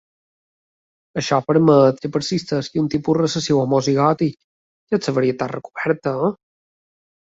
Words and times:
Això 1.21 1.39
permet 1.49 2.01
que 2.07 2.11
persisteixi 2.17 2.83
un 2.85 2.89
tipus 2.95 3.21
recessiu 3.21 3.63
homozigòtic, 3.67 4.37
que 4.43 5.03
és 5.05 5.15
la 5.15 5.19
varietat 5.23 5.57
recoberta. 5.59 6.21